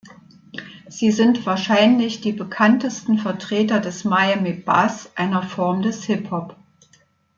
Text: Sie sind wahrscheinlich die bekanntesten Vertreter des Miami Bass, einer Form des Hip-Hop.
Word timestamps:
Sie 0.89 1.11
sind 1.11 1.45
wahrscheinlich 1.45 2.21
die 2.21 2.31
bekanntesten 2.31 3.19
Vertreter 3.19 3.79
des 3.79 4.03
Miami 4.03 4.53
Bass, 4.53 5.11
einer 5.15 5.43
Form 5.43 5.83
des 5.83 6.05
Hip-Hop. 6.05 6.55